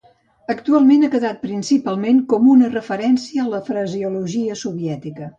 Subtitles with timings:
[0.51, 5.29] Actualment ha quedat principalment com una referència a la fraseologia soviètica.